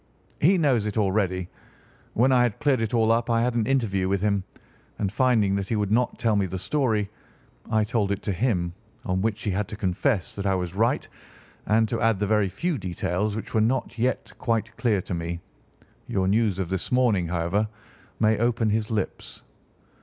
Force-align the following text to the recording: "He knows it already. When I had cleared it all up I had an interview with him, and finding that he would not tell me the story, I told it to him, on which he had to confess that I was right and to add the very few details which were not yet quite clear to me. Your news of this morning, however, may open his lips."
"He 0.39 0.57
knows 0.57 0.87
it 0.87 0.97
already. 0.97 1.47
When 2.15 2.31
I 2.31 2.41
had 2.41 2.57
cleared 2.59 2.81
it 2.81 2.91
all 2.95 3.11
up 3.11 3.29
I 3.29 3.43
had 3.43 3.53
an 3.53 3.67
interview 3.67 4.09
with 4.09 4.19
him, 4.21 4.43
and 4.97 5.13
finding 5.13 5.53
that 5.57 5.67
he 5.69 5.75
would 5.75 5.91
not 5.91 6.17
tell 6.17 6.35
me 6.35 6.47
the 6.47 6.57
story, 6.57 7.11
I 7.69 7.83
told 7.83 8.11
it 8.11 8.23
to 8.23 8.31
him, 8.31 8.73
on 9.05 9.21
which 9.21 9.43
he 9.43 9.51
had 9.51 9.67
to 9.67 9.75
confess 9.75 10.33
that 10.33 10.47
I 10.47 10.55
was 10.55 10.73
right 10.73 11.07
and 11.67 11.87
to 11.87 12.01
add 12.01 12.17
the 12.19 12.25
very 12.25 12.49
few 12.49 12.79
details 12.79 13.35
which 13.35 13.53
were 13.53 13.61
not 13.61 13.99
yet 13.99 14.33
quite 14.39 14.75
clear 14.75 15.03
to 15.03 15.13
me. 15.13 15.39
Your 16.07 16.27
news 16.27 16.57
of 16.57 16.69
this 16.69 16.91
morning, 16.91 17.27
however, 17.27 17.67
may 18.19 18.39
open 18.39 18.71
his 18.71 18.89
lips." 18.89 19.43